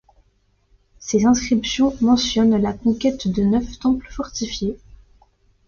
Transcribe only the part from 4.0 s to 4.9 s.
fortifiés.